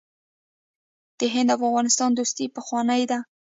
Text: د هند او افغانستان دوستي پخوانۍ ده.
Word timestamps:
د 1.19 1.21
هند 1.33 1.49
او 1.53 1.57
افغانستان 1.69 2.11
دوستي 2.13 2.45
پخوانۍ 2.55 3.03
ده. 3.11 3.19